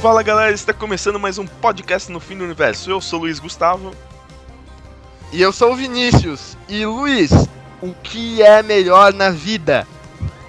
[0.00, 2.90] Fala galera, está começando mais um podcast no fim do universo.
[2.90, 3.94] Eu sou o Luiz Gustavo.
[5.30, 6.56] E eu sou o Vinícius.
[6.70, 7.30] E Luiz,
[7.82, 9.86] o que é melhor na vida?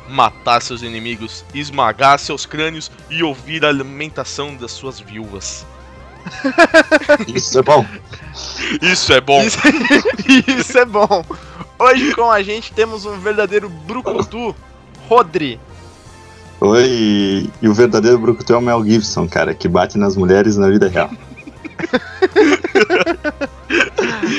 [0.07, 5.65] Matar seus inimigos, esmagar seus crânios e ouvir a lamentação das suas viúvas.
[7.35, 7.85] Isso é bom.
[8.81, 9.41] Isso é bom.
[9.41, 9.59] Isso,
[10.47, 11.25] isso é bom.
[11.77, 14.55] Hoje com a gente temos um verdadeiro brucutu,
[15.09, 15.59] Rodri.
[16.63, 20.69] Oi, e o verdadeiro Brucutu é o Mel Gibson, cara, que bate nas mulheres na
[20.69, 21.09] vida real.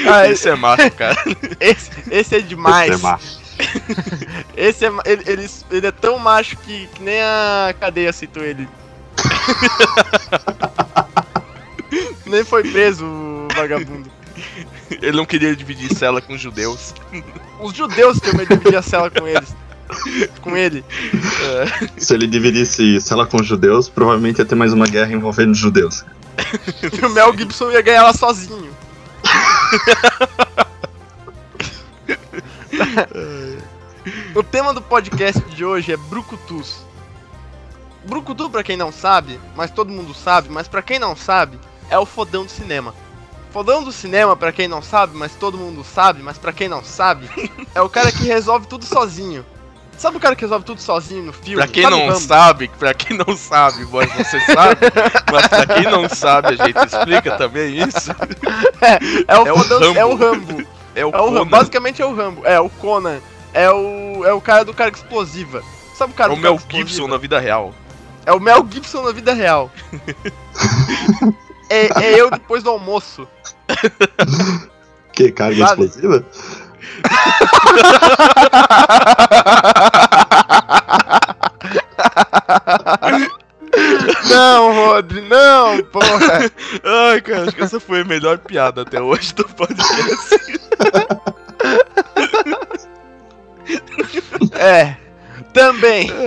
[0.08, 1.16] Ah, Esse é macho, cara.
[1.58, 2.92] Esse, esse é demais.
[2.92, 3.40] Esse é macho.
[4.56, 8.68] Esse é, ele, ele, ele é tão macho que, que nem a cadeia aceitou ele.
[12.26, 14.10] nem foi preso o vagabundo.
[14.90, 16.94] Ele não queria dividir cela com judeus.
[17.60, 19.54] Os judeus têm medo de dividir a cela com eles.
[20.40, 20.84] Com ele.
[21.96, 25.58] Se ele dividisse cela com os judeus, provavelmente ia ter mais uma guerra envolvendo os
[25.58, 26.04] judeus.
[26.82, 28.72] E o Mel Gibson ia ganhar ela sozinho.
[34.34, 36.82] o tema do podcast de hoje é Brucutus.
[38.04, 41.58] Brucutu, pra quem não sabe, mas todo mundo sabe, mas pra quem não sabe,
[41.88, 42.94] é o fodão do cinema.
[43.52, 46.82] Fodão do cinema, pra quem não sabe, mas todo mundo sabe, mas pra quem não
[46.82, 47.28] sabe,
[47.74, 49.44] é o cara que resolve tudo sozinho.
[50.02, 51.54] Sabe o cara que resolve tudo sozinho no filme?
[51.54, 52.20] Pra quem Sabe o não Rambo?
[52.20, 54.80] sabe, pra quem não sabe, mas você sabe,
[55.30, 58.10] mas pra quem não sabe, a gente explica também isso.
[59.28, 59.96] É o, É o Rambo.
[59.96, 60.66] é o Rambo.
[60.96, 62.42] É o, É o Rambo, basicamente é o Rambo.
[62.44, 63.20] É, o Conan.
[63.54, 65.62] É o, é o cara do carga explosiva.
[65.96, 67.08] Sabe o É cara o do Mel Gibson explosiva?
[67.08, 67.72] na vida real.
[68.26, 69.70] É o Mel Gibson na vida real.
[71.70, 73.28] é, é eu depois do almoço.
[75.12, 75.84] Que carga Sabe?
[75.84, 76.26] explosiva?
[84.28, 86.50] Não, Rodri, não, porra.
[86.84, 90.36] Ai, cara, acho que essa foi a melhor piada até hoje do podcast.
[94.54, 94.96] É,
[95.52, 96.10] também.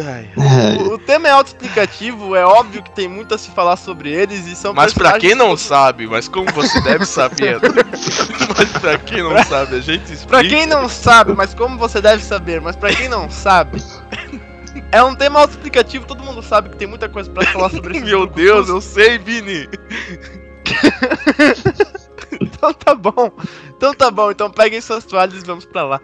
[0.00, 0.28] Ai.
[0.36, 4.10] É, O, o tema é autoexplicativo, é óbvio que tem muito a se falar sobre
[4.10, 7.58] eles e são Mas pra quem não personagens- sabe, mas como você deve saber,
[8.56, 10.26] mas pra quem não sabe, a gente explica.
[10.28, 13.82] Pra quem não sabe, mas como você deve saber, mas pra quem não sabe,
[14.90, 18.04] é um tema autoexplicativo, todo mundo sabe que tem muita coisa pra falar sobre esse
[18.06, 19.68] Meu Deus, eu sei, Vini.
[22.40, 23.30] Então tá bom.
[23.76, 26.00] Então tá bom, então peguem suas toalhas e vamos pra lá.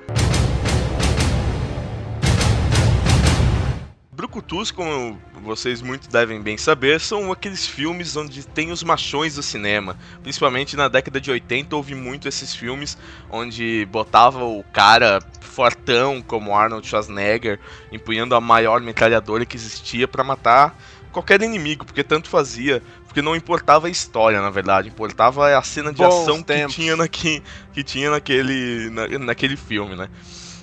[4.18, 9.44] Brucutus, como vocês muito devem bem saber, são aqueles filmes onde tem os machões do
[9.44, 9.96] cinema.
[10.24, 12.98] Principalmente na década de 80 houve muito esses filmes
[13.30, 17.60] onde botava o cara fortão como Arnold Schwarzenegger
[17.92, 20.76] empunhando a maior metralhadora que existia pra matar
[21.12, 25.92] qualquer inimigo, porque tanto fazia, porque não importava a história, na verdade, importava a cena
[25.92, 26.74] de Bons ação que tempos.
[26.74, 27.40] tinha, naqui,
[27.72, 30.08] que tinha naquele, na- naquele filme, né?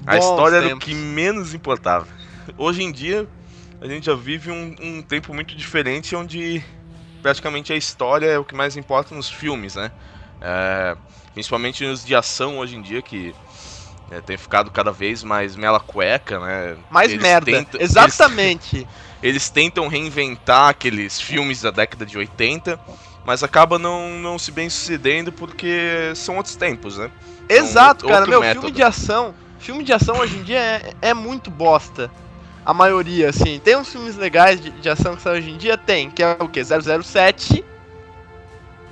[0.05, 0.83] A Bons história era o tempos.
[0.85, 2.05] que menos importava.
[2.57, 3.25] Hoje em dia,
[3.85, 6.63] a gente já vive um, um tempo muito diferente onde
[7.21, 9.91] praticamente a história é o que mais importa nos filmes, né?
[10.41, 10.95] É,
[11.33, 13.33] principalmente nos de ação hoje em dia, que
[14.11, 16.77] é, tem ficado cada vez mais mela cueca, né?
[16.89, 17.51] Mais Eles merda.
[17.51, 18.77] tentam- Exatamente.
[18.77, 18.87] Eles,
[19.21, 22.79] eles tentam reinventar aqueles filmes da década de 80,
[23.25, 27.09] mas acaba não, não se bem sucedendo porque são outros tempos, né?
[27.49, 28.25] Exato, outro cara.
[28.27, 28.61] Meu, método.
[28.61, 29.33] filme de ação.
[29.59, 32.11] Filme de ação hoje em dia é, é muito bosta.
[32.65, 33.59] A maioria, assim.
[33.59, 35.77] Tem uns filmes legais de, de ação que são hoje em dia?
[35.77, 36.61] Tem, que é o quê?
[36.63, 37.63] 007.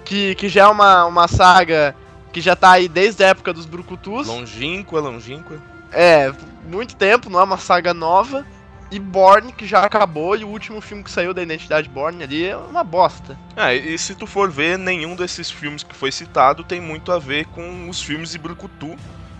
[0.06, 1.96] Que, que já é uma, uma saga
[2.32, 4.28] que já tá aí desde a época dos Brucutus.
[4.28, 5.62] Longínqua, longínqua.
[5.92, 6.32] É,
[6.68, 8.46] muito tempo, não é uma saga nova.
[8.92, 12.46] E Born, que já acabou, e o último filme que saiu da Identidade Born ali
[12.46, 13.36] é uma bosta.
[13.56, 17.18] Ah, e se tu for ver, nenhum desses filmes que foi citado tem muito a
[17.18, 18.96] ver com os filmes de Brucutu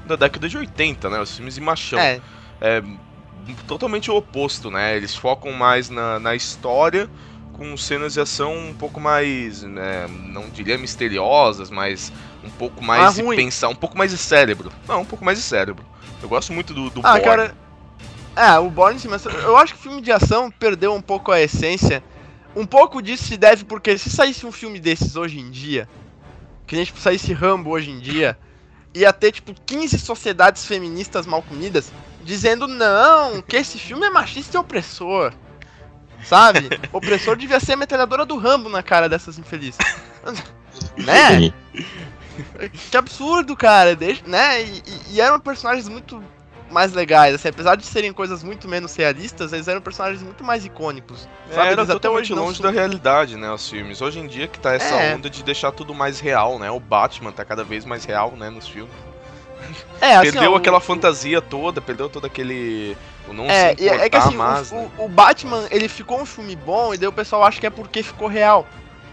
[0.08, 1.20] da década de 80, né?
[1.20, 2.00] Os filmes de machão.
[2.00, 2.20] É,
[2.60, 2.82] É
[3.68, 4.96] totalmente o oposto, né?
[4.96, 7.10] Eles focam mais na, na história,
[7.54, 12.12] com cenas de ação um pouco mais, né, não diria misteriosas, mas
[12.44, 13.38] um pouco mais Ah, de ruim.
[13.38, 14.72] pensar, um pouco mais de cérebro.
[14.88, 15.86] Não, um pouco mais de cérebro.
[16.22, 17.56] Eu gosto muito do, do Ah, cara.
[18.36, 21.40] É, o Born sim, mas eu acho que filme de ação perdeu um pouco a
[21.40, 22.04] essência.
[22.56, 25.88] Um pouco disso se deve porque se saísse um filme desses hoje em dia,
[26.66, 28.38] que nem tipo, saísse Rambo hoje em dia,
[28.94, 31.92] ia ter tipo 15 sociedades feministas mal comidas
[32.24, 35.34] dizendo não, que esse filme é machista e opressor.
[36.24, 36.70] Sabe?
[36.92, 39.78] opressor devia ser a metralhadora do Rambo na cara dessas infelizes.
[40.98, 41.54] né?
[42.90, 43.96] Que absurdo, cara.
[43.96, 44.64] Deixa, né?
[44.64, 46.24] E, e- eram personagens muito
[46.72, 50.66] mais legais, assim, apesar de serem coisas muito menos realistas, eles eram personagens muito mais
[50.66, 51.30] icônicos.
[51.52, 51.68] É, Sabe?
[51.68, 54.02] era Eles até hoje longe da realidade, né, os filmes.
[54.02, 55.14] Hoje em dia que tá essa É.
[55.14, 56.72] onda de deixar tudo mais real, né?
[56.72, 58.92] O Batman tá cada vez mais real, né, nos filmes.
[60.02, 62.98] É, assim, perdeu ó, aquela o- fantasia toda, perdeu todo aquele...
[63.28, 64.90] O não É, se e é que assim, o, né?
[64.98, 68.04] o- Batman, ele ficou um filme bom, e daí o pessoal acha que é porque
[68.04, 68.68] ficou real.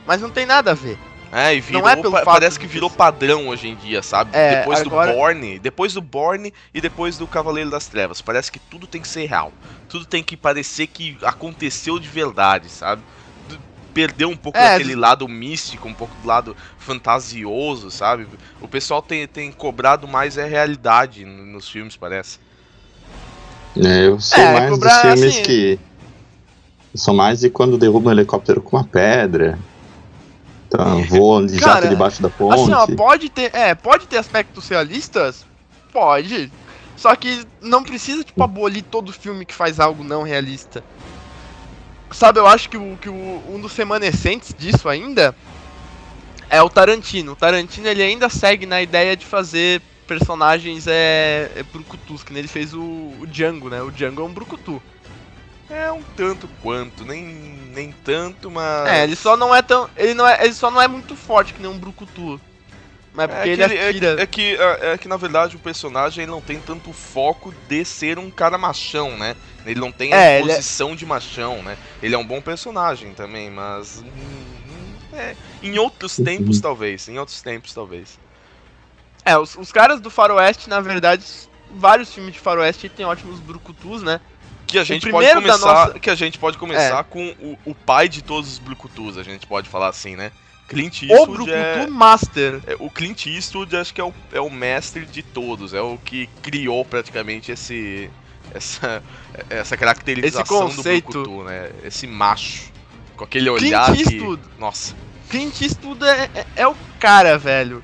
[0.06, 0.98] Mas não tem nada a ver.
[1.32, 4.30] É, e virou, é pelo pa- parece que virou padrão hoje em dia, sabe?
[4.36, 8.20] É, depois agora- do Borne, depois do Borne e depois do Cavaleiro das Trevas.
[8.20, 9.52] Parece que tudo tem que ser real.
[9.88, 13.00] Tudo tem que parecer que aconteceu de verdade, sabe?
[13.92, 18.26] Perdeu um pouco É, daquele lado místico, um pouco do lado fantasioso, sabe?
[18.60, 22.38] O pessoal tem, tem cobrado mais a realidade nos filmes, parece.
[23.76, 25.78] É, eu sou É, mais cobrar, dos filmes assim- que.
[26.92, 29.58] Eu sou mais de quando derruba um helicóptero com uma pedra.
[30.66, 32.60] Então, voa de Cara, jato debaixo da ponte.
[32.60, 35.44] Assim, ó, pode ter, é, pode ter aspectos realistas?
[35.92, 36.50] Pode.
[36.96, 40.84] Só que não precisa, tipo, abolir todo filme que faz algo não realista.
[42.12, 45.34] Sabe, eu acho que, o, que o, um dos remanescentes disso ainda
[46.48, 47.32] é o Tarantino.
[47.32, 52.40] O Tarantino, ele ainda segue na ideia de fazer personagens é, é brucutus, que nem
[52.40, 53.80] ele fez o, o Django, né?
[53.80, 54.82] O Django é um brucutu.
[55.70, 57.24] É um tanto quanto, nem,
[57.72, 58.88] nem tanto, mas.
[58.88, 59.88] É, ele só não é tão.
[59.96, 62.40] Ele, não é, ele só não é muito forte que nem um brucutu.
[63.12, 64.16] Mas é porque É ele que, ele- é, atira.
[64.16, 67.52] que- é que, é, é que, na verdade o personagem ele não tem tanto foco
[67.68, 69.34] de ser um cara machão, né?
[69.66, 71.76] Ele não tem É, a é- posição de machão, né?
[72.02, 73.98] Ele é um bom personagem também, mas.
[74.04, 76.62] hum, é, em outros tempos, Uhum.
[76.62, 77.08] talvez.
[77.08, 78.18] Em outros tempos, talvez.
[79.24, 81.24] É, os, os caras do Faroeste, na verdade,
[81.70, 84.20] vários filmes de Faroeste tem ótimos brucutus, né?
[84.66, 85.86] Que a gente pode primeiro da começar.
[85.88, 89.22] nossa- Que a gente pode começar com o, o pai de todos os Brucutus, a
[89.24, 90.30] gente pode falar assim, né?
[90.70, 92.60] Clint O Eastwood Brucutu é, Master.
[92.64, 95.98] é- O Clint Eastwood acho que é o, é o mestre de todos, é o
[95.98, 98.08] que criou praticamente esse.
[98.52, 99.00] Essa,
[99.48, 101.70] essa caracterização do Brucutu, né?
[101.84, 102.72] Esse macho.
[103.16, 104.02] Com aquele Clint olhar que.
[104.02, 104.42] Eastwood.
[104.58, 104.94] Nossa.
[105.28, 107.82] Clint Eastwood é, é, é o cara, velho.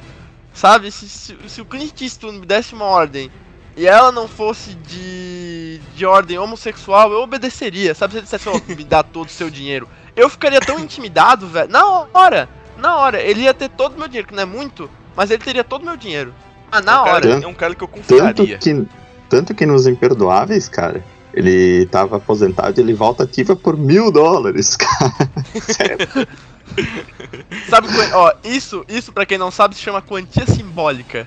[0.53, 3.31] Sabe, se, se, se o Clint Eastwood me desse uma ordem
[3.77, 7.95] e ela não fosse de, de ordem homossexual, eu obedeceria.
[7.95, 9.89] Sabe, se ele dissesse, ó, me dá todo o seu dinheiro.
[10.17, 11.71] Eu ficaria tão intimidado, velho.
[11.71, 13.21] Na hora, na hora.
[13.21, 15.83] Ele ia ter todo o meu dinheiro, que não é muito, mas ele teria todo
[15.83, 16.33] o meu dinheiro.
[16.71, 17.29] Ah, na é, um hora.
[17.29, 18.59] cara, é um cara que eu Tanto confiaria.
[18.59, 18.87] que,
[19.29, 24.77] tanto que nos Imperdoáveis, cara, ele tava aposentado e ele volta ativa por mil dólares,
[24.77, 25.13] cara.
[25.63, 26.09] Sério.
[27.69, 31.27] Sabe, ó, isso, isso pra quem não sabe se chama quantia simbólica.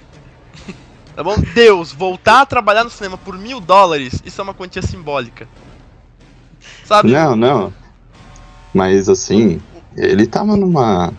[1.16, 1.36] Tá bom?
[1.54, 5.48] Deus, voltar a trabalhar no cinema por mil dólares, isso é uma quantia simbólica.
[6.86, 7.12] Sabe?
[7.12, 7.74] Não, não.
[8.74, 9.62] Mas assim,
[9.98, 11.12] ele tava numa.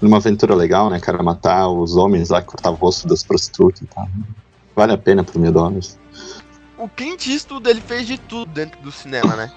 [0.00, 1.22] Numa aventura legal, né, cara?
[1.22, 4.08] Matar os homens lá, cortar o rosto das prostitutas e tal.
[4.74, 5.98] Vale a pena por mil dólares.
[6.78, 9.52] O Clint Eastwood, ele fez de tudo dentro do cinema, né?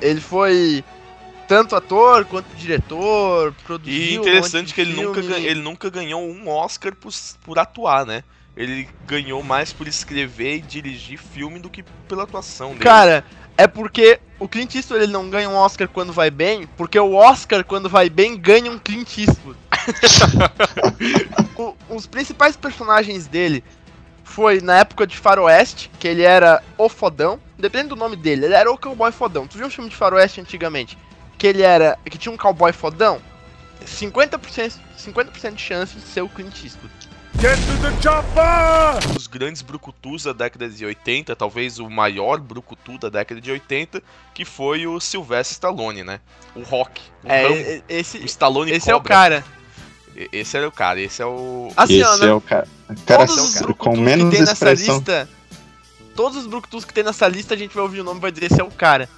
[0.00, 0.84] Ele foi
[1.46, 5.90] tanto ator quanto diretor, produziu E um monte interessante de que ele nunca, ele nunca
[5.90, 7.12] ganhou um Oscar por,
[7.44, 8.24] por atuar, né?
[8.56, 12.84] Ele ganhou mais por escrever e dirigir filme do que pela atuação dele.
[12.84, 13.24] Cara,
[13.56, 17.14] é porque o Clint Eastwood ele não ganha um Oscar quando vai bem, porque o
[17.14, 19.58] Oscar quando vai bem ganha um Clint Eastwood.
[21.56, 23.62] O- os principais personagens dele
[24.24, 28.54] foi na época de Faroeste, que ele era o fodão, dependendo do nome dele, ele
[28.54, 29.46] era o cowboy fodão.
[29.46, 30.96] Tu viu um filme de Faroeste antigamente?
[31.36, 33.20] Que ele era, que tinha um cowboy fodão?
[33.84, 36.92] 50%, 50 de chance de ser o Clint Eastwood.
[39.16, 44.02] Os grandes brucutus da década de 80, talvez o maior brucutu da década de 80,
[44.34, 46.20] que foi o Sylvester Stallone, né?
[46.54, 47.00] O Rock.
[47.24, 49.12] O, É, Rambo, esse, o Stallone esse é o Cobra.
[49.14, 49.44] cara.
[50.30, 51.72] Esse era o cara, esse é o...
[51.74, 52.28] Assim, ó, Esse né?
[52.28, 52.68] é o cara.
[53.06, 54.96] cara todos os com brucutus menos que tem nessa expressão.
[54.96, 55.28] lista.
[56.14, 58.30] Todos os brucutus que tem nessa lista, a gente vai ouvir o nome e vai
[58.30, 59.08] dizer esse é o cara.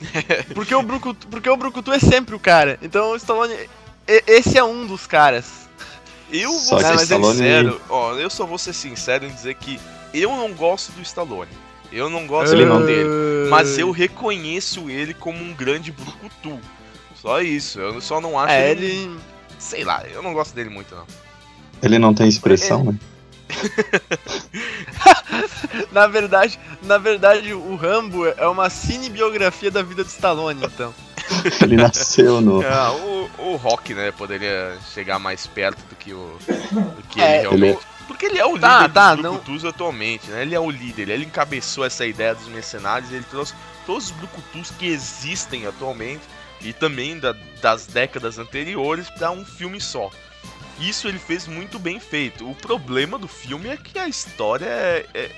[0.54, 2.78] porque, o brucutu, porque o brucutu é sempre o cara.
[2.82, 3.54] Então o Stallone.
[4.26, 5.67] Esse é um dos caras.
[6.30, 9.54] Eu Só vou que ser Stallone- sincero, ó, eu só vou ser sincero em dizer
[9.54, 9.80] que
[10.12, 11.50] eu não gosto do Stallone.
[11.90, 13.08] Eu não gosto não- dele.
[13.48, 16.58] Mas eu reconheço ele como um grande brucutu.
[17.20, 18.86] Só isso, eu só não acho É, ele...
[18.86, 19.18] ele.
[19.58, 21.04] Sei lá, eu não gosto dele muito, não.
[21.82, 22.94] Ele não tem expressão, né?
[25.92, 30.94] Na verdade, na verdade, o Rambo é uma cinebiografia da vida do Stallone, então.
[31.62, 32.62] Ele nasceu no.
[32.62, 36.38] É, o, o Rock, né, poderia chegar mais perto do que o
[36.72, 37.76] do que É, ele realmente.
[37.78, 40.42] ele- Porque ele é o líder Tá, tá, dos não- Brucutus atualmente, né?
[40.42, 43.52] Ele é o líder, ele encabeçou essa ideia dos mercenários, ele trouxe
[43.84, 46.22] todos os Brucutus que existem atualmente
[46.62, 50.10] e também da- das décadas anteriores pra um filme só.
[50.80, 52.48] Isso ele fez muito bem feito.
[52.48, 55.30] O problema do filme é que a história é, é,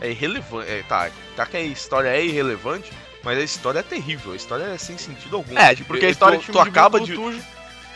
[0.00, 0.70] é irrelevante.
[0.70, 2.90] É, tá, tá que a história é irrelevante,
[3.22, 4.32] mas a história é terrível.
[4.32, 5.58] A história é sem sentido algum.
[5.58, 7.14] É, porque a história tu, de tu acaba de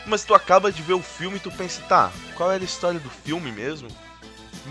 [0.05, 2.99] Mas tu acaba de ver o filme e tu pensa, tá, qual era a história
[2.99, 3.87] do filme mesmo?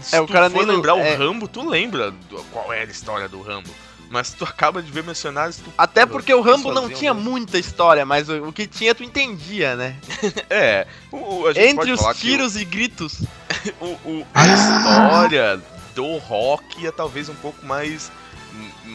[0.00, 1.14] Se É, o cara for nem lembrar é.
[1.14, 2.14] o Rambo, tu lembra
[2.52, 3.70] qual era a história do Rambo.
[4.10, 5.72] Mas tu acaba de ver mencionados, tu...
[5.78, 7.20] Até porque o Rambo não tinha né?
[7.20, 9.96] muita história, mas o, o que tinha tu entendia, né?
[10.50, 13.22] É, o, o- a gente Entre pode os falar que tiros e gritos.
[13.80, 15.62] o, o- a história
[15.94, 18.10] do rock é talvez um pouco mais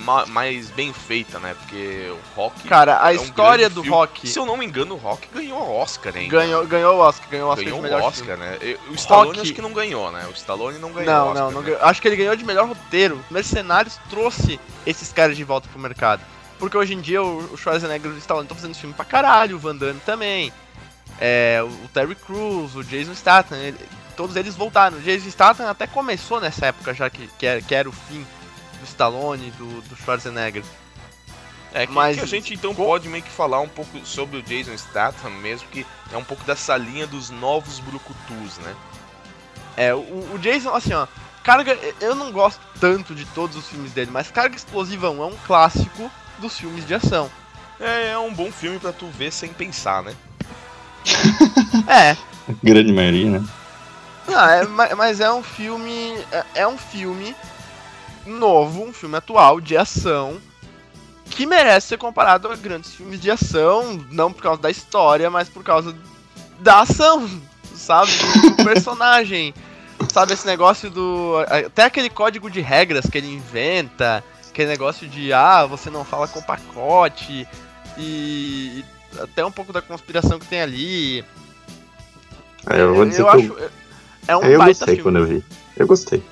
[0.05, 1.55] ma- mais bem feita, né?
[1.59, 3.89] Porque o rock Cara, a é um história do filme.
[3.97, 6.29] rock Se eu não me engano, o rock ganhou Oscar ainda.
[6.29, 8.43] ganhou, ganhou o Oscar, ganhou o Oscar ganhou de o Oscar, filme.
[8.45, 8.77] né?
[8.89, 10.25] O Stallone Rock- acho que não ganhou, né?
[10.29, 11.65] O Stallone não ganhou Não, Oscar, não, não né?
[11.71, 11.83] ganhou.
[11.83, 13.19] Acho que ele ganhou de melhor roteiro.
[13.29, 16.21] Mercenários trouxe esses caras de volta pro mercado.
[16.59, 19.57] Porque hoje em dia o o Schwarzenegger e o Stallone estão fazendo filme pra caralho,
[19.57, 20.53] o Van Damme também.
[21.19, 23.77] É, o Terry Crews, o Jason Statham, ele-
[24.17, 24.97] todos eles voltaram.
[24.97, 28.25] O Jason Statham até começou nessa época já que, que, era, que era o fim
[28.79, 30.63] do Stallone, do, do Schwarzenegger.
[31.74, 34.38] É, que, Mas- que a gente então Co- pode meio que falar um pouco sobre
[34.38, 38.74] o Jason Statham mesmo, que é um pouco dessa linha dos novos brucutus, né?
[39.75, 39.98] É, o,
[40.34, 41.05] o Jason, assim, ó,
[41.44, 45.25] Carga, eu não gosto tanto de todos os filmes dele, mas Carga Explosiva 1 é
[45.27, 47.29] um clássico dos filmes de ação.
[47.79, 50.15] É, é um bom filme pra tu ver sem pensar, né?
[51.88, 52.15] É,
[52.63, 53.46] Grande maioria, né?
[54.27, 57.36] não, é, ma- mas é um filme, é, é um filme
[58.25, 60.39] novo, um filme atual de ação
[61.29, 65.50] que merece ser comparado a grandes filmes de ação, não por causa da história, mas
[65.50, 65.96] por causa
[66.60, 67.29] da ação,
[67.74, 68.12] sabe?
[68.55, 69.53] Do personagem.
[70.12, 71.36] Sabe esse negócio do.
[71.48, 76.27] Até aquele código de regras que ele inventa, aquele negócio de ah, você não fala
[76.27, 77.48] com pacote,
[77.98, 78.84] e,
[79.20, 81.25] até um pouco da conspiração que tem ali.
[82.70, 83.53] É, eu vou dizer eu que acho.
[83.53, 83.70] eu,
[84.27, 85.01] É um eu baita gostei filme.
[85.03, 85.44] quando eu vi.
[85.77, 86.24] Eu gostei.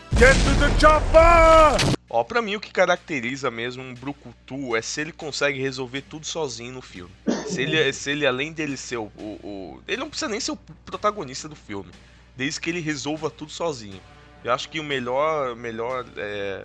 [2.09, 6.25] Ó, pra mim o que caracteriza mesmo um brucutu é se ele consegue resolver tudo
[6.25, 7.11] sozinho no filme.
[7.47, 10.51] Se ele, se ele além dele ser o, o- o- Ele não precisa nem ser
[10.51, 11.91] o protagonista do filme.
[12.37, 13.99] Desde que ele resolva tudo sozinho.
[14.43, 16.63] Eu acho que o melhor, melhor é,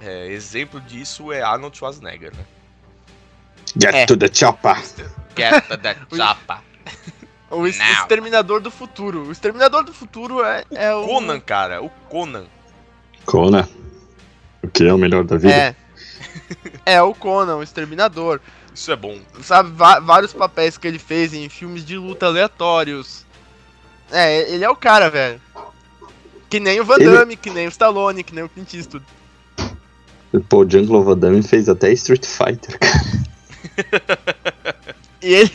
[0.00, 2.44] é, exemplo disso é Arnold Schwarzenegger, né?
[3.80, 4.06] Get É.
[4.06, 4.76] to the chopper!
[5.36, 6.62] Get the chapa.
[7.50, 7.66] O.
[7.66, 9.26] Exterminador do Futuro.
[9.26, 11.04] O Exterminador do Futuro é, é o.
[11.06, 12.44] Conan, cara, o Conan.
[13.24, 13.68] Conan.
[14.62, 15.52] O que é o melhor da vida?
[15.54, 15.76] É.
[16.84, 18.40] É o Conan, o Exterminador.
[18.74, 19.18] Isso é bom.
[19.42, 23.24] Sabe, vários papéis que ele fez em filmes de luta aleatórios.
[24.10, 25.40] É, ele é o cara, velho.
[26.48, 29.04] Que nem o Van Ele- Damme, que nem o Stallone, que nem o Clint Eastwood.
[30.48, 32.78] Pô, o Jungle Van Damme fez até Street Fighter.
[35.22, 35.52] E ele.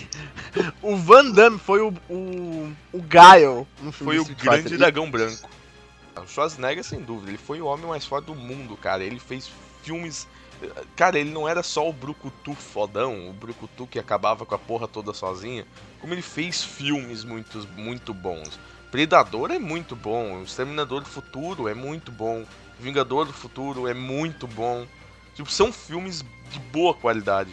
[0.82, 4.78] O Van Damme foi o, o, o Guile no filme Foi o Street grande Fighter.
[4.78, 5.50] dragão branco.
[6.18, 9.04] O Schwarzenegger, sem dúvida, ele foi o homem mais forte do mundo, cara.
[9.04, 9.52] Ele fez
[9.84, 10.28] filmes.
[10.96, 14.88] Cara, ele não era só o Brucutu fodão, o Brucutu que acabava com a porra
[14.88, 15.66] toda sozinho.
[16.00, 18.58] Como ele fez filmes muito, muito bons.
[18.90, 22.46] Predador é muito bom, o Exterminador do Futuro é muito bom,
[22.80, 24.88] Vingador do Futuro é muito bom.
[25.36, 27.52] Tipo, são filmes de boa qualidade.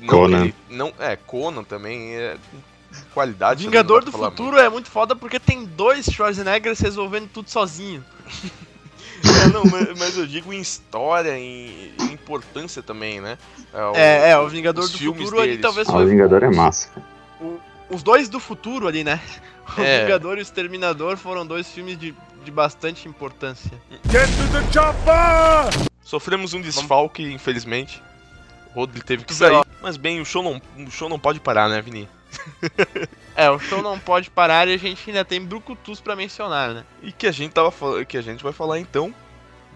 [0.00, 0.40] Não Conan.
[0.44, 2.36] ele- não, é, Conan também é
[3.12, 3.64] qualidade.
[3.64, 8.04] Vingador do Futuro é muito foda porque tem dois Schwarzeneggers resolvendo tudo sozinho.
[9.24, 13.36] É, não, mas, mas eu digo em história, em, em importância também, né?
[13.74, 16.88] o- É, é, o Vingador do Futuro ali talvez Ah, foi o Vingador é massa.
[17.90, 19.20] os dois do futuro ali, né?
[19.76, 20.00] O É.
[20.02, 23.70] Vingador e o Exterminador foram dois filmes de, de bastante importância.
[26.02, 28.02] Sofremos um desfalque, infelizmente.
[28.74, 29.62] O Rodri teve que sair.
[29.80, 32.08] Mas bem, o show não, o show não pode parar, né, Vini?
[33.36, 36.84] É, o show não pode parar e a gente ainda tem Brucutus pra mencionar, né?
[37.02, 37.72] E que a gente tava
[38.04, 39.14] que a gente vai falar então,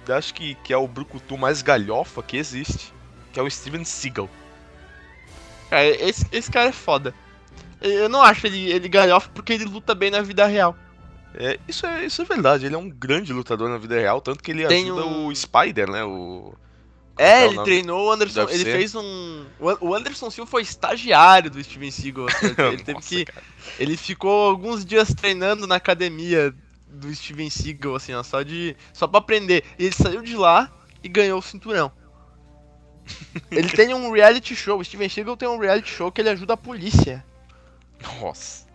[0.08, 2.92] acho que, que é o brucutu mais galhofa que existe,
[3.32, 4.28] que é o Steven Seagal.
[5.70, 7.14] Cara, esse, esse cara é foda.
[7.80, 10.76] Eu não acho ele, ele galhofa porque ele luta bem na vida real.
[11.34, 14.42] É, isso, é, isso é verdade, ele é um grande lutador na vida real, tanto
[14.42, 16.04] que ele Tem ajuda um- o Spider, né?
[16.04, 16.54] O,
[17.18, 17.64] É, ele nome?
[17.66, 18.48] treinou o Anderson.
[18.48, 19.44] Ele fez um.
[19.60, 22.26] o An- O Anderson Silva foi estagiário do Steven Seagal.
[22.28, 23.24] assim, ele teve Nossa, que.
[23.26, 23.42] cara.
[23.78, 26.54] Ele ficou alguns dias treinando na academia
[26.88, 28.76] do Steven Seagal, assim, ó, só de.
[28.92, 29.64] Só pra aprender.
[29.78, 30.70] E ele saiu de lá
[31.02, 31.92] e ganhou o cinturão.
[33.50, 36.54] ele tem um reality show, o Steven Seagal tem um reality show que ele ajuda
[36.54, 37.24] a polícia.
[38.20, 38.66] Nossa.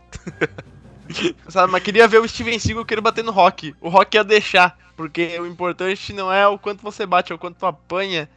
[1.48, 3.74] Sabe, mas queria ver o Steven Seagal querer bater no Rock.
[3.80, 7.38] O Rock ia deixar, porque o importante não é o quanto você bate, é o
[7.38, 8.28] quanto tu apanha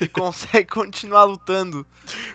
[0.00, 1.86] e consegue continuar lutando.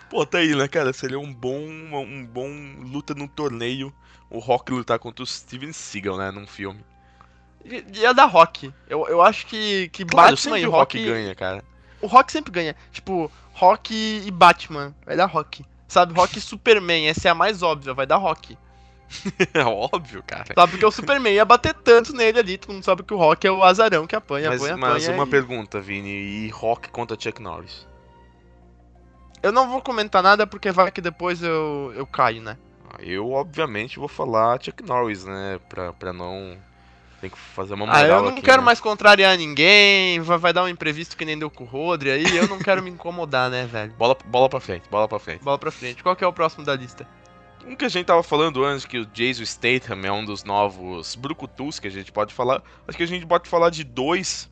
[0.08, 0.92] Pô, tá aí, né, cara?
[0.92, 2.48] Seria um bom, um bom
[2.80, 3.92] luta no torneio,
[4.30, 6.80] o Rock lutar contra o Steven Seagal, né, num filme.
[7.94, 8.72] Ia dar Rock.
[8.88, 10.98] Eu, eu acho que, que Claro, Batman sempre e o Rock.
[10.98, 11.64] Rock ganha, cara.
[12.00, 12.76] O Rock sempre ganha.
[12.92, 14.94] Tipo, Rock e Batman.
[15.04, 15.64] Vai dar Rock.
[15.86, 17.06] Sabe, Rock e Superman.
[17.06, 18.56] Essa é a mais óbvia, vai dar Rock.
[19.54, 20.46] É óbvio, cara.
[20.54, 22.58] Sabe, porque o Superman ia bater tanto nele ali.
[22.58, 25.18] Todo mundo sabe que o Rock é o azarão que apanha, Mas, apanha, mas apanha.
[25.18, 27.86] uma e- pergunta, Vini, e Rock contra Chuck Norris?
[29.42, 32.56] Eu não vou comentar nada porque vai que depois eu, eu caio, né?
[32.90, 35.58] Ah, Eu, obviamente, vou falar Chuck Norris, né?
[35.68, 36.56] Pra, pra não.
[37.20, 38.64] Tem que fazer uma Ah, eu não aqui, quero né?
[38.66, 42.36] mais contrariar ninguém, vai, vai dar um imprevisto que nem deu com o Rodri aí,
[42.36, 43.92] eu não quero me incomodar, né, velho?
[43.92, 45.40] Bola, bola pra frente, bola pra frente.
[45.44, 46.02] Bola pra frente.
[46.02, 47.06] Qual que é o próximo da lista?
[47.66, 51.14] Um que a gente tava falando antes, que o Jason Statham é um dos novos
[51.14, 52.62] brucutus que a gente pode falar.
[52.86, 54.50] Acho que a gente pode falar de dois.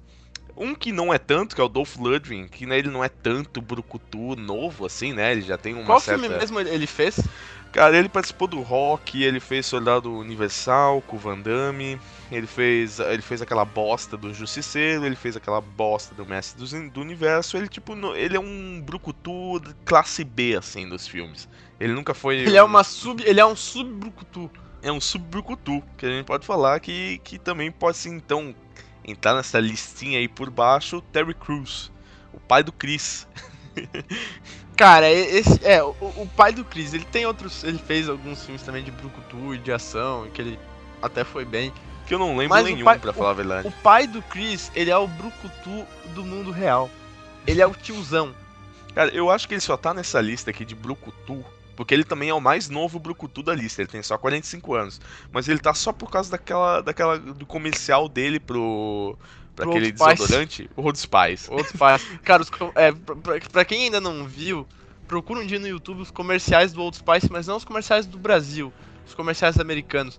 [0.57, 3.09] Um que não é tanto, que é o Dolph Lundgren, que né, ele não é
[3.09, 5.33] tanto brucutu novo assim, né?
[5.33, 6.21] Ele já tem uma Qual certa...
[6.21, 7.19] filme mesmo ele ele fez?
[7.73, 12.00] Cara, ele participou do Rock, ele fez Soldado Universal com o Van Damme,
[12.31, 16.91] ele fez, ele fez aquela bosta do Justiceiro, ele fez aquela bosta do Mestre do,
[16.91, 21.49] do Universo, ele tipo, no- ele é um brucutu classe B, assim, dos filmes.
[21.79, 22.39] Ele nunca foi...
[22.39, 24.50] Ele é um- uma sub, ele é um sub-brucutu.
[24.83, 28.53] é um sub-brucutu, que a gente pode falar que, que também pode, sim, então,
[29.05, 31.93] entrar nessa listinha aí por baixo, Terry Crews,
[32.33, 33.29] o pai do Chris.
[34.81, 38.63] Cara, esse é o, o pai do Chris, ele tem outros, ele fez alguns filmes
[38.63, 40.59] também de brucutu e de ação, que ele
[41.03, 41.71] até foi bem.
[42.07, 43.69] Que eu não lembro Mas o nenhum, pai- pra falar a verdade.
[43.69, 45.85] O pai do Chris, ele é o brucutu
[46.15, 46.89] do mundo real.
[47.47, 48.35] Ele é o tiozão.
[48.95, 51.45] Cara, eu acho que ele só tá nessa lista aqui de Brucutu,
[51.77, 54.99] porque ele também é o mais novo Brucutu da lista, ele tem só 45 anos.
[55.31, 59.15] Mas ele tá só por causa daquela, daquela do comercial dele pro.
[59.62, 60.17] Pro aquele Old Spice.
[60.17, 61.50] desodorante, o Old Spice.
[61.50, 62.07] Outros pais.
[62.23, 64.67] Cara, os, é, pra, pra- quem ainda não viu,
[65.07, 68.19] procura um dia no YouTube os comerciais do Old Spice, mas não os comerciais do
[68.19, 68.73] Brasil,
[69.07, 70.19] os comerciais americanos.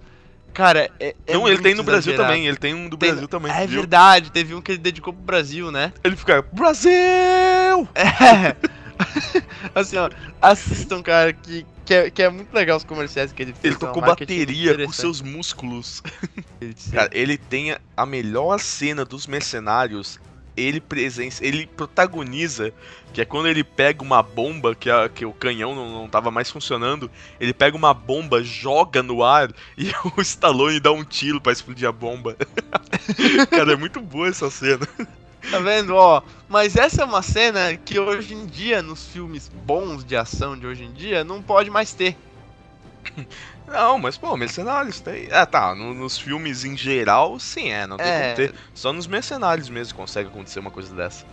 [0.54, 1.16] Cara, é.
[1.26, 2.24] é não, ele tem no Brasil exagerado.
[2.34, 3.52] também, ele tem um do Tem- Brasil também.
[3.54, 3.80] É viu?
[3.80, 5.94] verdade, teve um que ele dedicou pro Brasil, né?
[6.04, 6.92] Ele fica, Brasil!
[7.96, 8.56] É.
[9.74, 10.10] assim, ó,
[10.42, 13.66] assistam, cara, que, que, é, que é muito legal os comerciais que ele fez.
[13.66, 16.02] Ele é tocou bateria com seus músculos.
[16.94, 20.18] Cara, ele tem a- melhor cena dos mercenários.
[20.56, 22.74] Ele presença, ele protagoniza,
[23.14, 26.30] que é quando ele pega uma bomba, que, a- que o canhão não, não tava
[26.32, 31.40] mais funcionando, ele pega uma bomba, joga no ar e o Stallone dá um tiro
[31.42, 32.38] pra explodir a bomba.
[33.50, 34.88] Cara, é muito boa essa cena.
[35.50, 36.22] Tá vendo, ó?
[36.48, 40.68] Mas essa é uma cena que hoje em dia, nos filmes bons de ação de
[40.68, 42.16] hoje em dia, não pode mais ter.
[43.68, 45.30] Não, mas pô, mercenários tem.
[45.32, 48.22] Ah, tá, no- nos filmes em geral, sim, é, não tem É.
[48.24, 48.54] como ter.
[48.74, 51.26] Só nos mercenários mesmo consegue acontecer uma coisa dessa.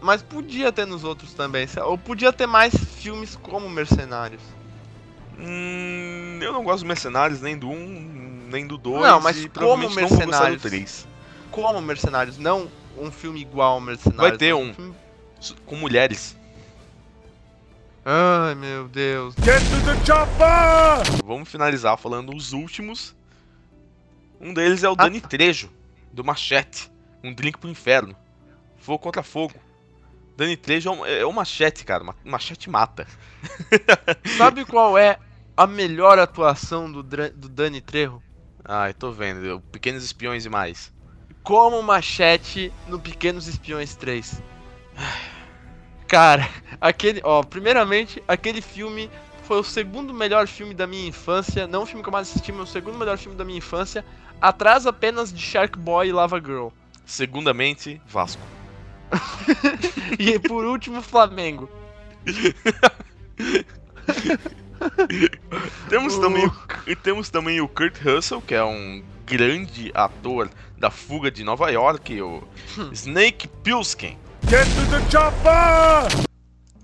[0.00, 1.66] Mas podia ter nos outros também.
[1.82, 4.42] Ou podia ter mais filmes como Mercenários.
[5.38, 9.02] Hum, eu não gosto dos mercenários, nem do 1, nem do 2.
[9.02, 10.62] Não, mas e como mercenários?
[10.62, 11.06] 3.
[11.50, 14.16] Como Mercenários, não um filme igual Mercenários.
[14.30, 14.74] Vai ter mas um.
[14.74, 14.94] filme-
[15.66, 16.36] Com mulheres.
[18.04, 19.34] Ai, meu Deus.
[21.24, 23.14] Vamos finalizar falando os últimos.
[24.40, 25.70] Um deles é o Dani Trejo,
[26.12, 26.90] do Machete.
[27.24, 28.14] Um drink pro inferno.
[28.76, 29.54] Fogo contra fogo.
[30.36, 32.04] Dani Trejo é um, é um machete, cara.
[32.04, 33.06] Ma- Machete mata.
[34.36, 35.18] Sabe qual é
[35.56, 38.22] a melhor atuação do, do Dani Trejo?
[38.64, 39.60] Ai, tô vendo.
[39.72, 40.92] Pequenos espiões e mais.
[41.46, 44.42] Como Machete no Pequenos Espiões 3.
[46.08, 47.20] Cara, aquele.
[47.22, 49.08] Ó, primeiramente, aquele filme
[49.44, 51.68] foi o segundo melhor filme da minha infância.
[51.68, 54.04] Não o filme que eu mais assisti, mas o segundo melhor filme da minha infância.
[54.40, 56.70] Atrás apenas de Shark Boy e Lava Girl.
[57.04, 58.42] Segundamente, Vasco.
[60.18, 61.70] E por último, Flamengo.
[65.88, 71.30] Temos também, o, temos também o Kurt Russell, que é um grande ator da fuga
[71.30, 72.42] de Nova York, o
[72.92, 74.18] Snake Plissken.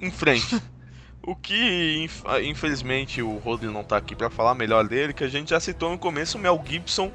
[0.00, 0.60] Em frente.
[1.24, 5.22] O que, inf- ah, infelizmente, o Rodney não tá aqui pra falar melhor dele, que
[5.22, 7.12] a gente já citou no começo, o Mel Gibson,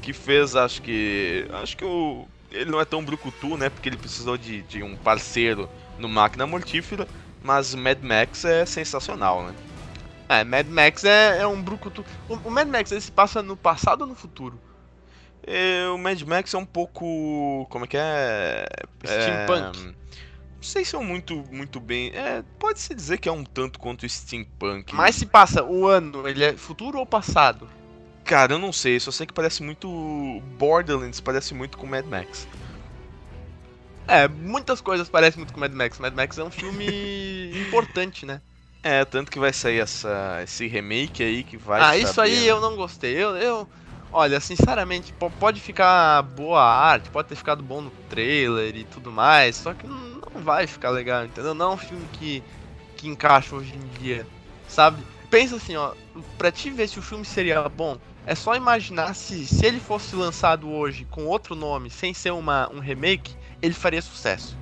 [0.00, 1.46] que fez, acho que.
[1.62, 2.26] Acho que o.
[2.50, 3.68] Ele não é tão brucutu, né?
[3.68, 7.06] Porque ele precisou de, de um parceiro no Máquina Mortífera,
[7.42, 9.54] mas o Mad Max é sensacional, né?
[10.30, 12.06] É, Mad Max é, é um brucutu.
[12.30, 14.58] O, o Mad Max ele se passa no passado ou no futuro?
[15.46, 17.66] É, o Mad Max é um pouco.
[17.70, 18.66] Como é que é?
[19.04, 19.78] Steampunk.
[19.78, 20.06] É,
[20.56, 22.10] não sei se é muito, muito bem.
[22.12, 24.92] É, pode se dizer que é um tanto quanto steampunk.
[24.94, 27.68] Mas se passa o ano, ele é futuro ou passado?
[28.24, 29.88] Cara, eu não sei, só sei que parece muito.
[30.58, 32.48] Borderlands parece muito com Mad Max.
[34.08, 36.00] É, muitas coisas parecem muito com Mad Max.
[36.00, 38.40] Mad Max é um filme importante, né?
[38.82, 41.80] É, tanto que vai sair essa, esse remake aí que vai.
[41.80, 42.46] ah, isso saber, aí né?
[42.46, 43.14] eu não gostei.
[43.14, 43.68] Eu, eu,
[44.12, 48.84] olha, sinceramente, po- pode ficar boa a arte, pode ter ficado bom no trailer e
[48.84, 51.54] tudo mais, só que não vai ficar legal, entendeu?
[51.54, 52.42] Não é um filme que,
[52.96, 54.26] que encaixa hoje em dia,
[54.68, 55.02] sabe?
[55.30, 55.94] Pensa assim, ó,
[56.38, 60.14] pra te ver se o filme seria bom, é só imaginar se, se ele fosse
[60.16, 64.56] lançado hoje com outro nome, sem ser uma, um remake, ele faria sucesso.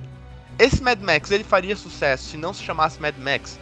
[0.57, 3.59] Esse Mad Max, ele faria sucesso se não se chamasse Mad Max,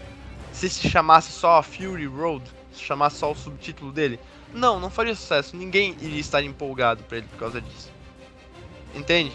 [0.51, 4.19] se se chamasse só Fury Road, se chamasse só o subtítulo dele.
[4.53, 5.55] Não, não faria sucesso.
[5.55, 7.91] Ninguém iria estar empolgado pra ele por causa disso.
[8.93, 9.31] Entende?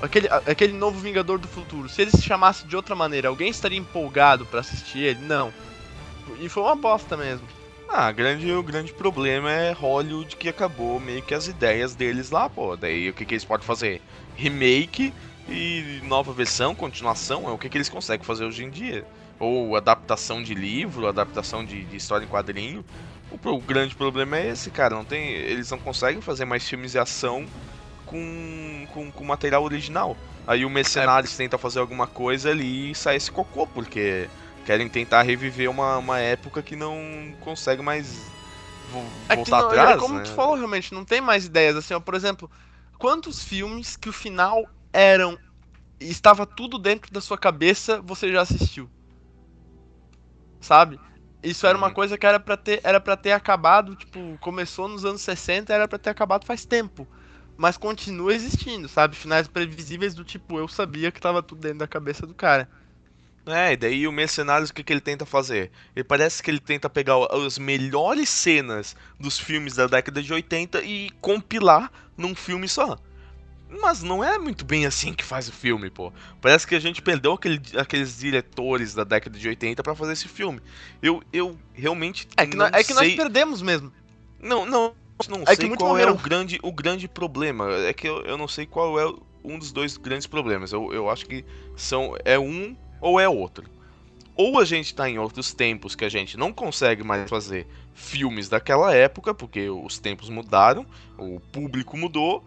[0.00, 3.78] Aquele, aquele novo Vingador do Futuro, se ele se chamasse de outra maneira, alguém estaria
[3.78, 5.20] empolgado pra assistir ele?
[5.20, 5.52] Não.
[6.40, 7.46] E foi uma bosta mesmo.
[7.88, 12.48] Ah, grande, o grande problema é Hollywood que acabou meio que as ideias deles lá,
[12.48, 12.76] pô.
[12.76, 14.02] Daí o que, que eles podem fazer?
[14.34, 15.14] Remake
[15.48, 19.06] e nova versão, continuação, é o que, que eles conseguem fazer hoje em dia.
[19.38, 22.84] Ou adaptação de livro, adaptação de, de história em quadrinho.
[23.44, 24.94] O, o grande problema é esse, cara.
[24.94, 27.46] Não tem, eles não conseguem fazer mais filmes de ação
[28.04, 30.16] com, com, com material original.
[30.46, 34.30] Aí o Mercenários tenta fazer alguma coisa ali e sai esse cocô, porque
[34.64, 36.98] querem tentar reviver uma, uma época que não
[37.40, 38.32] consegue mais
[38.88, 40.22] vo- É que voltar não, atrás, é como né?
[40.22, 41.76] tu falou, realmente, não tem mais ideias.
[41.76, 42.50] Assim, ó, por exemplo,
[42.98, 45.38] quantos filmes que o final eram.
[46.00, 48.90] e estava tudo dentro da sua cabeça, você já assistiu?
[50.60, 51.00] Sabe?
[51.48, 51.94] Isso era uma Uhum.
[51.94, 55.88] coisa que era pra ter, era para ter acabado, tipo, começou nos anos 60, era
[55.88, 57.08] pra ter acabado faz tempo.
[57.56, 59.16] Mas continua existindo, sabe?
[59.16, 62.68] Finais previsíveis do tipo, eu sabia que tava tudo dentro da cabeça do cara.
[63.48, 65.70] É, e daí o Mercenários, o que, que ele tenta fazer?
[65.94, 70.82] Ele parece que ele tenta pegar as melhores cenas dos filmes da década de 80
[70.82, 72.98] e compilar num filme só.
[73.80, 76.12] Mas não é muito bem assim que faz o filme, pô.
[76.40, 80.28] Parece que a gente perdeu aquele- aqueles diretores da década de 80 pra fazer esse
[80.28, 80.60] filme.
[81.02, 83.92] Eu, eu realmente É que, não nós, é que nós perdemos mesmo.
[84.40, 84.92] Não, não,
[85.28, 86.14] não É que sei qual é morreram.
[86.14, 87.70] o grande, o grande problema.
[87.72, 89.12] É que eu, eu não sei qual é
[89.44, 90.72] um dos dois grandes problemas.
[90.72, 91.44] Eu, eu acho que
[91.76, 93.64] são é um ou é outro.
[94.34, 98.48] Ou a gente tá em outros tempos que a gente não consegue mais fazer filmes
[98.50, 100.84] daquela época, porque os tempos mudaram,
[101.16, 102.44] o público mudou.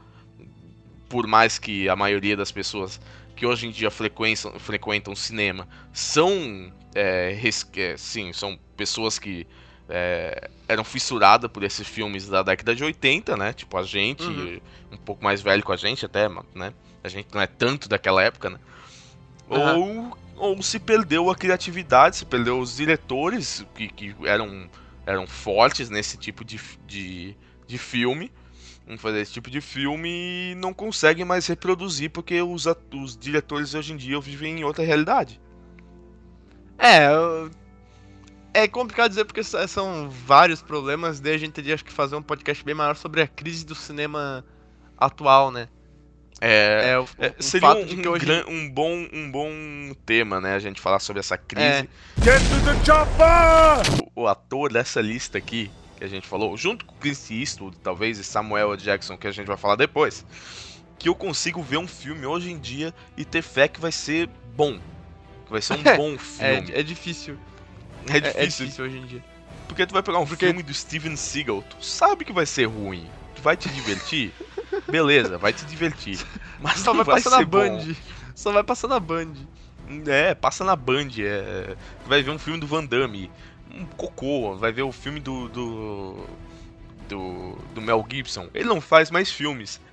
[1.10, 3.02] Por mais que a maioria das pessoas
[3.36, 9.48] que hoje em dia frequentam, frequentam cinema são, é, res- é, sim, são pessoas que
[9.90, 13.52] é, eram fissuradas por esses filmes da década de 80, né?
[13.54, 14.60] Tipo a gente, Uhum.
[14.92, 16.74] um pouco mais velho com a gente até, né?
[17.04, 18.60] A gente não é tanto daquela época, né?
[19.50, 24.70] Ou, ou se perdeu a criatividade, se perdeu os diretores que, que eram,
[25.06, 28.32] eram fortes nesse tipo de, de, de filme,
[28.88, 30.10] em fazer esse tipo de filme
[30.52, 34.84] e não conseguem mais reproduzir porque os, os diretores hoje em dia vivem em outra
[34.84, 35.40] realidade.
[36.78, 37.52] É, eu-
[38.54, 42.64] é complicado dizer porque são vários problemas, daí a gente teria que fazer um podcast
[42.64, 44.44] bem maior sobre a crise do cinema
[44.98, 45.68] atual, né?
[46.42, 49.52] É, É, o, é, o seria um, um hoje gran- um bom, um bom
[50.06, 50.56] tema, né?
[50.56, 51.66] A gente falar sobre essa crise.
[51.68, 51.88] É.
[52.24, 54.10] Get to the chopper!
[54.16, 58.24] o ator dessa lista aqui, que a gente falou, junto com Chris Eastwood, talvez, e
[58.24, 58.76] Samuel.
[58.78, 60.26] Jackson, que a gente vai falar depois,
[60.98, 64.30] que eu consigo ver um filme hoje em dia e ter fé que vai ser
[64.56, 64.80] bom.
[65.46, 66.72] Que vai ser um bom filme.
[66.72, 67.38] é, é difícil.
[68.08, 69.24] É, É, difícil, é difícil hoje em dia.
[69.68, 72.66] porque tu vai pegar um Porque- filme do Steven Seagal, tu sabe que vai ser
[72.66, 73.06] ruim.
[73.36, 74.32] Tu vai te divertir?
[74.90, 76.18] Beleza, vai te divertir.
[76.62, 77.58] Mas Só vai passar na bom.
[77.78, 77.94] Band.
[78.34, 79.34] Só vai passar na Band.
[80.08, 81.10] É, passa na Band.
[81.20, 81.76] É...
[82.06, 83.32] Vai ver um filme do Van Damme.
[83.74, 84.56] Um cocô.
[84.56, 85.48] Vai ver o filme do.
[85.50, 86.26] do.
[87.08, 88.50] do, do Mel Gibson.
[88.54, 89.80] Ele não faz mais filmes.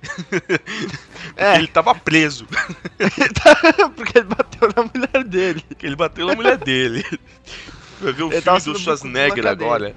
[1.35, 1.55] É.
[1.55, 2.47] ele tava preso.
[3.95, 5.61] Porque ele bateu na mulher dele.
[5.67, 7.05] Porque ele bateu na mulher dele.
[8.01, 9.95] Vai ver o Ele filme do Schwarzenegger agora.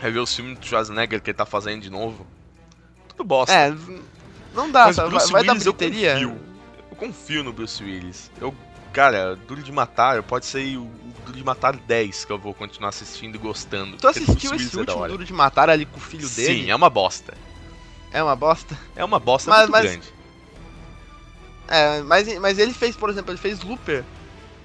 [0.00, 2.26] Vai ver o filme do Schwarzenegger que ele tá fazendo de novo.
[3.08, 3.54] Tudo bosta.
[3.54, 3.74] É,
[4.54, 5.10] não dá, Mas sabe?
[5.10, 6.12] Bruce vai, vai dar Willis eu bilheteria.
[6.14, 6.40] confio.
[6.90, 8.30] Eu confio no Bruce Willis.
[8.40, 8.54] Eu,
[8.94, 10.88] cara, Duro de Matar pode ser o,
[11.26, 13.96] Duro de Matar 10 que eu vou continuar assistindo e gostando.
[13.96, 15.08] Tu assistiu esse é último.
[15.08, 16.62] Duro de Matar ali com o filho dele?
[16.64, 17.34] Sim, é uma bosta.
[18.12, 18.78] É uma bosta.
[18.94, 20.14] É uma bosta Mas- muito mas- grande.
[21.66, 24.04] É, mas, mas ele fez, por exemplo, ele fez Looper.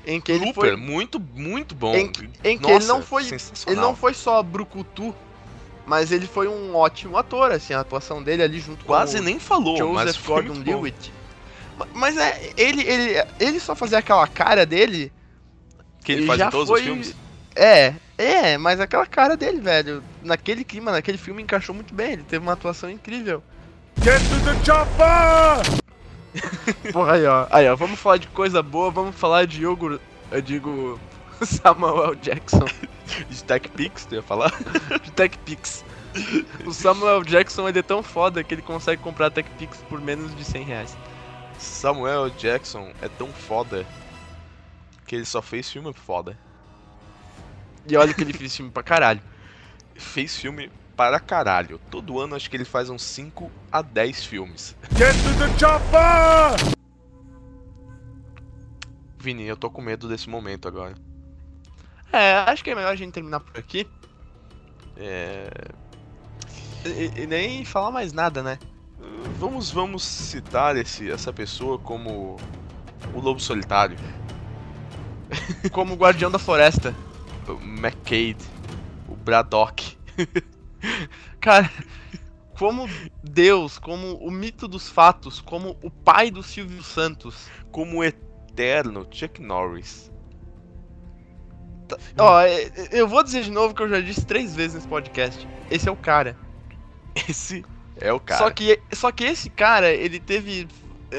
[0.05, 0.75] Em que ele Looper, foi.
[0.75, 1.95] muito, muito bom.
[1.95, 3.27] Em que- em que Nossa, ele não foi-.
[3.67, 5.13] Ele não foi só brucutu,
[5.85, 9.25] mas ele foi um ótimo ator, assim, a atuação dele ali junto Quase com o
[9.25, 10.63] nem falou, mas Joseph foi Gordon.
[10.63, 11.13] Lewitt.
[11.79, 15.11] Ma- Mas é, ele, ele, ele só fazer aquela cara dele.
[16.03, 17.15] Que ele ele faz já em todos foi- os filmes.
[17.55, 22.13] É, é, mas aquela cara dele, velho, naquele clima, naquele filme encaixou muito bem.
[22.13, 23.43] Ele teve uma atuação incrível.
[24.01, 25.81] Get to the chopper!
[26.93, 27.47] Porra, aí, ó.
[27.49, 29.99] Aí, ó, vamos falar de coisa boa, vamos falar de Yogur.
[30.31, 30.99] Eu digo.
[31.41, 32.15] Samuel.
[32.15, 32.65] Jackson,
[33.29, 34.51] De Tech Pix, tu ia falar?
[35.03, 35.83] de Tech Pix.
[36.65, 40.43] O Samuel Jackson ele é tão foda que ele consegue comprar TechPix por menos de
[40.43, 40.97] 100 reais.
[41.59, 43.85] Samuel Jackson é tão foda
[45.05, 46.37] que ele só fez filme foda.
[47.87, 49.21] E olha que ele fez filme pra caralho.
[49.95, 51.79] Fez filme para caralho.
[51.91, 54.75] Todo ano acho que ele faz uns 5 a 10 filmes.
[54.97, 56.79] Get to the chopper!
[59.17, 60.95] Vini, eu tô com medo desse momento agora.
[62.11, 63.85] É, acho que é melhor a gente terminar por aqui.
[64.95, 65.49] É...
[66.85, 68.57] E, e nem falar mais nada, né?
[69.39, 72.35] Vamos, vamos citar esse, essa pessoa como
[73.13, 73.97] o Lobo Solitário,
[75.71, 76.93] Como guardião da floresta.
[77.47, 78.37] o McCade,
[79.07, 79.97] o Braddock.
[81.39, 81.71] Cara,
[82.57, 82.89] como
[83.23, 87.47] Deus, como o mito dos fatos, como o pai do Silvio Santos.
[87.71, 90.11] como o eterno Chuck Norris.
[92.17, 95.47] Ó, é- eu vou dizer de novo que eu já disse três vezes nesse podcast.
[95.71, 96.35] Esse é o cara.
[97.27, 97.63] Esse
[97.99, 98.39] é o cara.
[98.43, 100.67] Só que, só que esse cara, ele teve.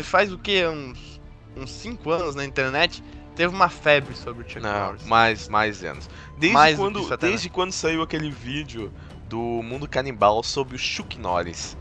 [0.04, 0.66] Faz o que?
[0.66, 1.20] Uns,
[1.56, 3.02] uns cinco anos na internet.
[3.36, 5.04] Teve uma febre sobre o Chuck Não, Norris.
[5.06, 6.10] mais, mais anos.
[6.36, 7.16] Desde, Mais quando, isso né?
[7.18, 8.92] desde quando saiu aquele vídeo
[9.28, 11.76] do Mundo Canibal sobre o Chuck Norris.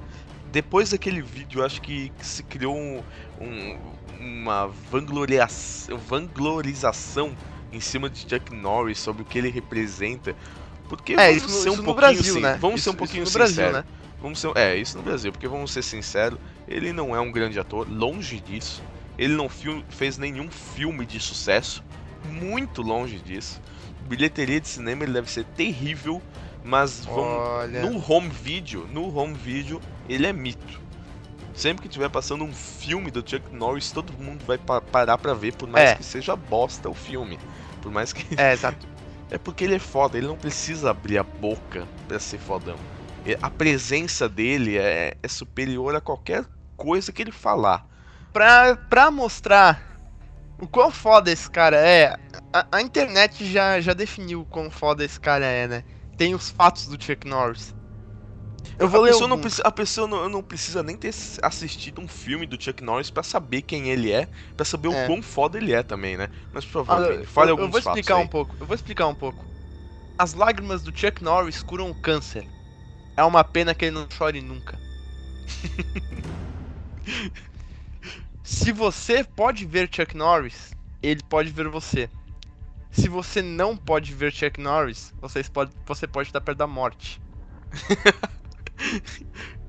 [0.51, 3.03] Depois daquele vídeo, eu acho que se criou um-
[3.41, 3.77] um-
[4.19, 7.35] uma vangloriação, vanglorização
[7.71, 10.35] em cima de Chuck Norris sobre o que ele representa.
[10.87, 12.57] Porque É, vamos isso, ser um pouquinho Brasil, sin- né?
[12.59, 13.73] Vamos Isso- ser um pouquinho no Brasil, sinceros.
[13.73, 13.85] né?
[14.21, 17.59] Vamos ser, é, isso no Brasil, porque vamos ser sinceros, ele não é um grande
[17.59, 18.83] ator, longe disso.
[19.17, 21.83] Ele não fil- fez nenhum filme de sucesso,
[22.25, 23.61] muito longe disso.
[24.07, 26.21] Bilheteria de cinema ele deve ser terrível,
[26.63, 27.81] mas vamos, Olha.
[27.89, 30.79] no home video, no home video, ele é mito.
[31.53, 35.33] Sempre que tiver passando um filme do Chuck Norris, todo mundo vai pa- parar pra
[35.33, 35.95] ver, por mais É.
[35.95, 37.37] que seja bosta o filme.
[37.81, 38.85] Por mais que É, exato.
[39.29, 42.77] é porque ele é foda, ele não precisa abrir a boca pra ser fodão.
[43.29, 47.85] E A presença dele é, é superior a qualquer coisa que ele falar.
[48.33, 49.99] Pra, pra mostrar
[50.59, 52.15] o quão foda esse cara é,
[52.51, 55.83] a, a internet já, já definiu o quão foda esse cara é, né?
[56.17, 57.75] Tem os fatos do Chuck Norris.
[58.77, 61.13] Eu vou a, ler pessoa não, a pessoa não, não precisa nem ter
[61.43, 65.03] assistido um filme do Chuck Norris pra saber quem ele é, pra saber É.
[65.03, 66.29] o quão foda ele é também, né?
[66.51, 68.23] Mas por favor, Ah, fale eu, alguns eu vou fatos explicar aí.
[68.23, 68.55] um pouco.
[68.59, 69.45] Eu vou explicar um pouco.
[70.19, 72.47] As lágrimas do Chuck Norris curam o câncer.
[73.19, 74.79] É uma pena que ele não chore nunca.
[78.41, 80.71] Se você pode ver Chuck Norris,
[81.03, 82.09] ele pode ver você.
[82.89, 87.21] Se você não pode ver Chuck Norris, vocês pode, você pode estar perto da morte.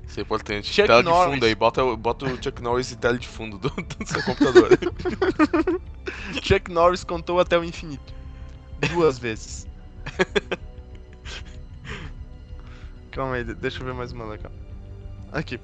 [0.07, 0.73] Isso é importante.
[0.73, 1.33] Chuck tela de Norris.
[1.33, 4.23] fundo aí, bota, o- bota o Chuck Norris e tela de fundo do, do seu
[4.23, 4.69] computador.
[6.41, 8.13] Chuck Norris contou até o infinito.
[8.93, 9.67] Duas vezes.
[13.11, 14.51] Calma aí, de- deixa eu ver mais uma legal.
[15.31, 15.59] Aqui.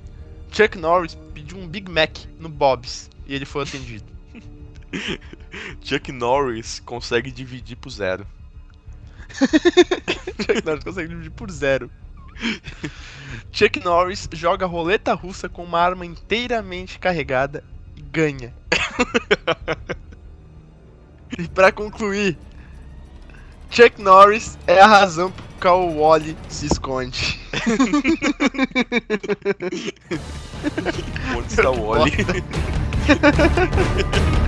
[0.51, 4.05] Chuck Norris pediu um Big Mac no Bob's e ele foi atendido.
[5.81, 8.25] Chuck Norris consegue dividir por zero.
[10.39, 11.89] Chuck Norris consegue dividir por zero.
[13.51, 17.63] Chuck Norris joga roleta russa com uma arma inteiramente carregada
[17.95, 18.53] e ganha.
[21.37, 22.37] e pra concluir,
[23.69, 27.39] Chuck Norris é a razão por qual o Wally se esconde.
[31.35, 32.11] Onde está o Wally?